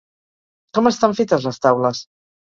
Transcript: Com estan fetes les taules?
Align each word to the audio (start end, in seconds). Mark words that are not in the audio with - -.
Com 0.77 0.89
estan 0.91 1.13
fetes 1.19 1.45
les 1.49 1.59
taules? 1.67 2.01